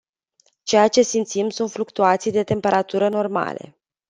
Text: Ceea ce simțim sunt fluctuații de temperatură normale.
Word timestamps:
Ceea 0.63 0.87
ce 0.87 1.01
simțim 1.01 1.49
sunt 1.49 1.71
fluctuații 1.71 2.31
de 2.31 2.43
temperatură 2.43 3.09
normale. 3.09 3.77